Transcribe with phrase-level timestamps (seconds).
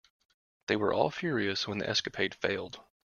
[0.65, 2.81] They were all furious when the escapade failed.